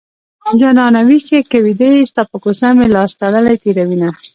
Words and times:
جانانه 0.59 0.99
ويښ 1.07 1.25
يې 1.35 1.41
که 1.49 1.57
ويده 1.65 1.87
يې 1.95 2.09
ستا 2.11 2.21
په 2.31 2.37
کوڅه 2.43 2.69
مې 2.77 2.87
لاس 2.95 3.11
تړلی 3.19 3.55
تېروينه 3.63 4.09